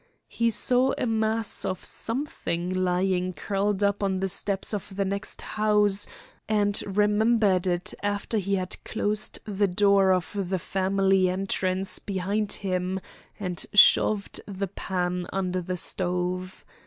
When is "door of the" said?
9.67-10.57